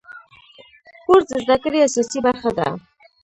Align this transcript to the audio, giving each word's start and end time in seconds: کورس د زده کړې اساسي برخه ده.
کورس 1.05 1.25
د 1.29 1.31
زده 1.43 1.57
کړې 1.63 1.79
اساسي 1.87 2.19
برخه 2.25 2.49
ده. 2.57 2.67